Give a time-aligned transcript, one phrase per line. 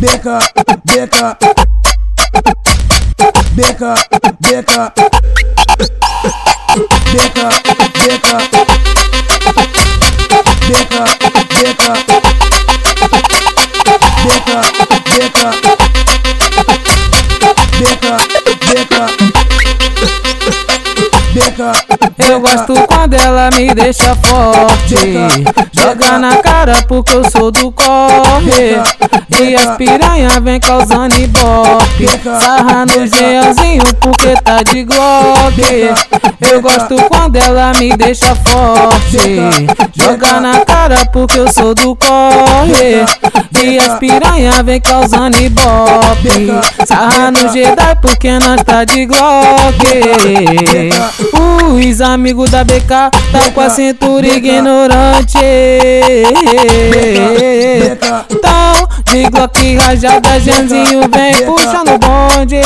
[0.00, 0.38] beca,
[0.84, 1.36] beca,
[3.56, 3.94] beca,
[4.40, 4.92] beca, beca,
[7.18, 8.38] beca,
[10.68, 11.04] beca,
[14.24, 14.62] beca,
[15.08, 15.48] beca,
[17.78, 18.16] beca,
[18.70, 19.06] beca,
[21.34, 21.97] beca, beca.
[22.18, 24.96] Eu gosto quando ela me deixa forte.
[25.72, 28.76] Joga na cara porque eu sou do corre.
[29.40, 32.06] E as piranha vem causando ibope.
[32.24, 35.62] Sarra no gelzinho porque tá de glock.
[36.40, 39.18] Eu gosto quando ela me deixa forte.
[39.94, 43.04] Joga na cara porque eu sou do corre.
[43.62, 46.48] E as piranha vem causando ibope.
[46.84, 49.78] Sarra no Jedi porque nós tá de glock.
[51.32, 55.38] Os amigos da BK tá com a cintura ignorante.
[58.40, 62.60] Tão de Glock rajada, Janzinho vem puxando o bonde.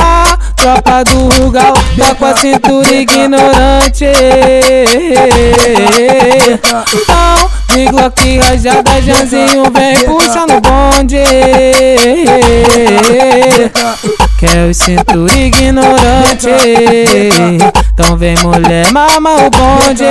[0.00, 4.06] A tropa do Rugal tá com a cintura ignorante.
[7.06, 11.18] Tão de Glock rajada, Janzinho vem puxando o bonde.
[14.38, 16.48] Quer eu sinto ignorante.
[17.92, 20.04] Então vem mulher, mama o bonde.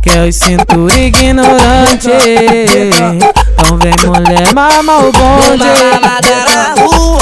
[0.00, 2.08] Quer eu sinto ignorante.
[2.08, 5.68] Então vem mulher, mama o bonde.
[5.98, 7.18] Uma rua,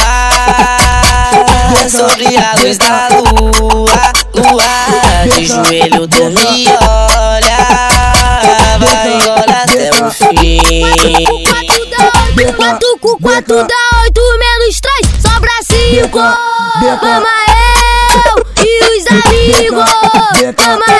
[1.34, 4.62] lua Sobre a luz da lua Lua
[5.34, 7.56] de joelho tu olha
[8.78, 10.60] Vai olhar até o fim.
[11.44, 12.04] Quatro da
[12.36, 15.15] oito, quatro, quatro da oito Menos três
[15.86, 17.34] amigos, ama
[18.18, 18.34] eu
[18.64, 19.90] e os amigos,
[20.64, 20.90] ama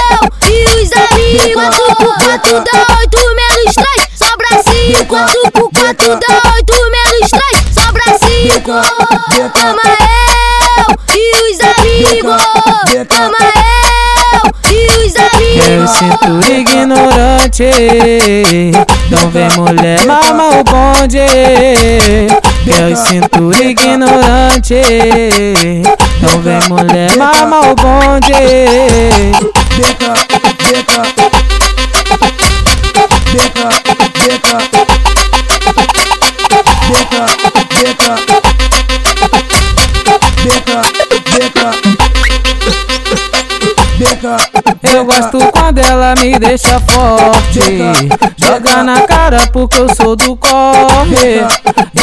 [0.00, 1.52] eu e os amigos.
[1.54, 5.06] 4 por 4 dá 8 menos 3, sobra 5.
[5.06, 7.42] 4 por 4 dá 8 menos 3,
[7.74, 8.70] sobra 5.
[8.72, 11.20] Ama eu e
[11.52, 12.42] os amigos,
[13.10, 13.40] ama
[14.32, 14.74] eu e
[15.06, 15.66] os amigos.
[15.68, 17.70] Eu sinto ignorante,
[19.10, 21.26] não vem mulher mama o bonde.
[22.66, 24.82] Eu sinto ignorante.
[26.20, 28.32] Não vem mulher mama o bonde.
[29.76, 30.14] Deca,
[30.64, 31.02] deca
[33.32, 33.68] Deca,
[34.18, 34.58] deca
[36.88, 37.55] Deca.
[45.88, 47.60] Ela me deixa forte.
[48.36, 51.44] Joga na cara porque eu sou do corre.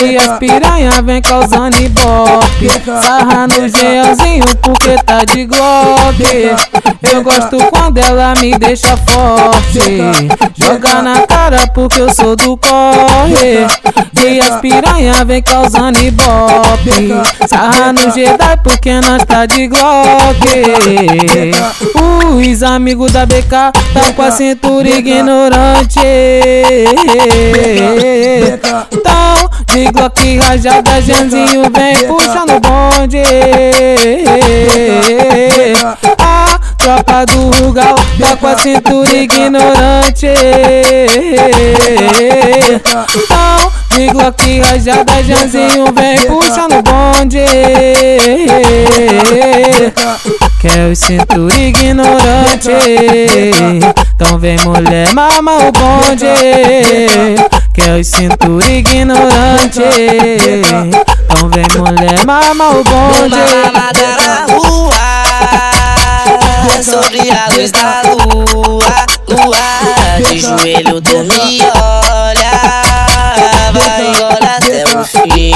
[0.04, 2.70] E as piranha vem causando ibope.
[2.86, 6.24] Sarra no gelzinho porque tá de glock.
[7.04, 9.80] Eu gosto quando ela me deixa forte.
[10.56, 13.68] Joga na cara porque eu sou do corre.
[14.26, 17.14] E as piranha vem causando ibope.
[17.48, 20.44] Sarra no Jedi porque nós tá de glock
[22.32, 23.74] Os amigos da BK tá
[24.16, 26.00] com a cintura ignorante.
[29.04, 33.22] Tão de Glock rajada, Janzinho vem puxando o bonde.
[36.20, 40.28] A tropa do Rugal tá com a cintura ignorante.
[43.28, 47.40] Tão de Glock rajada, Janzinho vem puxando o bonde
[50.64, 52.72] Quer o cinto ignorante.
[54.16, 56.26] Então vem mulher mama o bonde.
[57.74, 59.82] Quer o cinto ignorante.
[61.26, 63.36] Então vem mulher mama o bonde.
[63.36, 64.94] Uma mamada na rua
[66.82, 69.58] Sobre a luz da lua Lua
[70.30, 72.52] De joelho tu me olha
[73.74, 75.54] Vai olhar até o fim.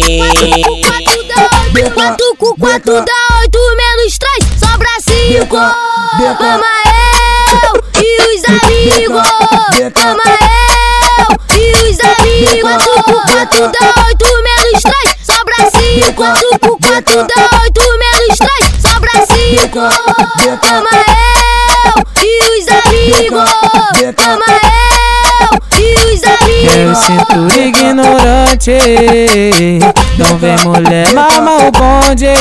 [1.93, 4.16] Quatro com quatro dá oito menos
[6.17, 6.43] beco.
[6.43, 9.27] Ama eu e os amigos.
[10.05, 12.61] Ama eu e os amigos.
[12.61, 14.93] quatro, por 4 dá 8 menos 3,
[15.23, 16.13] sobra 5.
[16.13, 18.49] 4 por 4 dá 8 menos 3,
[18.81, 19.79] sobra 5.
[19.79, 21.06] Ama eu.
[27.05, 27.43] Quer o amigos.
[27.43, 28.71] cinto ignorante.
[30.15, 32.33] Então vem mulher mama o bonde.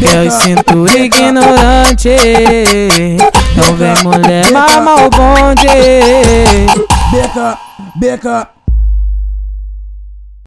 [0.00, 2.10] Quer o cinto ignorante.
[3.52, 5.68] Então vem mulher mama o bonde.
[7.12, 7.58] Beca,
[7.96, 8.48] beca,